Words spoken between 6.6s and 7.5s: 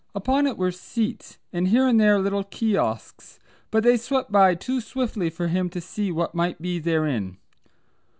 therein.